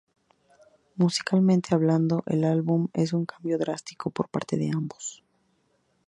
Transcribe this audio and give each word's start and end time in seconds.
Musicalmente 0.95 1.75
hablando, 1.75 2.23
el 2.25 2.43
álbum 2.43 2.87
es 2.93 3.13
un 3.13 3.27
cambio 3.27 3.59
drástico 3.59 4.09
de 4.09 4.23
la 4.23 4.27
parte 4.29 4.57
de 4.57 4.71
Amos. 4.71 5.23